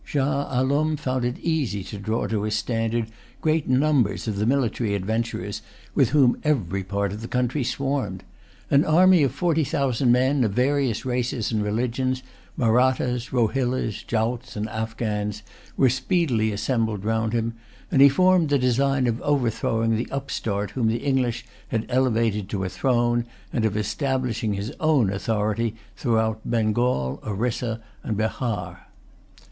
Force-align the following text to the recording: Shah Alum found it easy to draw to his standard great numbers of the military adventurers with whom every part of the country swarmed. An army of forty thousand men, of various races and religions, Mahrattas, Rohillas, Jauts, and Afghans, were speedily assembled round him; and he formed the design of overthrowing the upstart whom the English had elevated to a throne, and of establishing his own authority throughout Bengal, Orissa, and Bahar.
Shah 0.03 0.47
Alum 0.59 0.97
found 0.97 1.25
it 1.25 1.37
easy 1.37 1.83
to 1.83 1.99
draw 1.99 2.25
to 2.25 2.41
his 2.41 2.55
standard 2.55 3.11
great 3.39 3.69
numbers 3.69 4.27
of 4.27 4.37
the 4.37 4.47
military 4.47 4.95
adventurers 4.95 5.61
with 5.93 6.09
whom 6.09 6.39
every 6.43 6.83
part 6.83 7.13
of 7.13 7.21
the 7.21 7.27
country 7.27 7.63
swarmed. 7.63 8.23
An 8.71 8.83
army 8.83 9.21
of 9.21 9.31
forty 9.31 9.63
thousand 9.63 10.11
men, 10.11 10.43
of 10.43 10.53
various 10.53 11.05
races 11.05 11.51
and 11.51 11.61
religions, 11.61 12.23
Mahrattas, 12.57 13.31
Rohillas, 13.31 14.03
Jauts, 14.07 14.55
and 14.55 14.67
Afghans, 14.69 15.43
were 15.77 15.87
speedily 15.87 16.51
assembled 16.51 17.05
round 17.05 17.33
him; 17.33 17.53
and 17.91 18.01
he 18.01 18.09
formed 18.09 18.49
the 18.49 18.57
design 18.57 19.05
of 19.05 19.21
overthrowing 19.21 19.95
the 19.97 20.09
upstart 20.09 20.71
whom 20.71 20.87
the 20.87 21.03
English 21.05 21.45
had 21.67 21.85
elevated 21.89 22.49
to 22.49 22.63
a 22.63 22.69
throne, 22.69 23.23
and 23.53 23.65
of 23.65 23.77
establishing 23.77 24.53
his 24.55 24.73
own 24.79 25.11
authority 25.13 25.75
throughout 25.95 26.41
Bengal, 26.43 27.19
Orissa, 27.23 27.79
and 28.03 28.17
Bahar. 28.17 28.87